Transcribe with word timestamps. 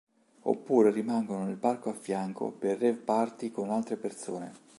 Oppure 0.41 0.89
rimangono 0.89 1.45
nel 1.45 1.57
parco 1.59 1.91
a 1.91 1.93
fianco 1.93 2.49
per 2.49 2.79
rave 2.79 2.97
party 2.97 3.51
con 3.51 3.69
altre 3.69 3.97
persone. 3.97 4.51